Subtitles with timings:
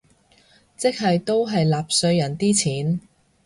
[0.75, 3.01] 即係都係納稅人啲錢